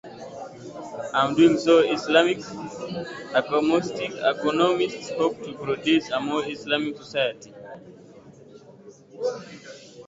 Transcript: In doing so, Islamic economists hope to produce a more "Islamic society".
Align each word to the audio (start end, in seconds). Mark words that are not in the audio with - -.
In 1.19 1.35
doing 1.35 1.59
so, 1.59 1.77
Islamic 1.81 2.39
economists 3.35 5.11
hope 5.11 5.43
to 5.43 5.53
produce 5.53 6.09
a 6.09 6.19
more 6.19 6.43
"Islamic 6.49 6.97
society". 6.97 7.53